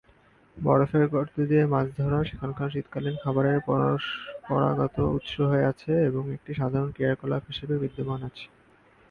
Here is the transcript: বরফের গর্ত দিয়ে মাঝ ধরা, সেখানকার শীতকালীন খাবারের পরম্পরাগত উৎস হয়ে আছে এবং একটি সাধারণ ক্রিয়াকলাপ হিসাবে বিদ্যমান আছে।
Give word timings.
বরফের 0.57 1.05
গর্ত 1.07 1.35
দিয়ে 1.49 1.63
মাঝ 1.73 1.87
ধরা, 1.97 2.19
সেখানকার 2.23 2.71
শীতকালীন 2.73 3.15
খাবারের 3.23 3.57
পরম্পরাগত 3.67 4.95
উৎস 5.15 5.33
হয়ে 5.49 5.69
আছে 5.71 5.91
এবং 6.09 6.23
একটি 6.35 6.51
সাধারণ 6.59 6.89
ক্রিয়াকলাপ 6.91 7.43
হিসাবে 7.49 7.75
বিদ্যমান 7.83 8.19
আছে। 8.29 8.45